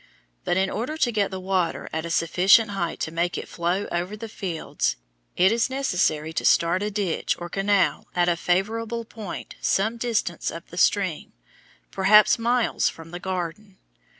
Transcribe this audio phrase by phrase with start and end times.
[0.43, 3.85] But in order to get the water at a sufficient height to make it flow
[3.91, 4.95] over the fields,
[5.37, 10.49] it is necessary to start a ditch or canal at a favorable point some distance
[10.49, 11.33] up the stream,
[11.91, 13.77] perhaps miles from the garden.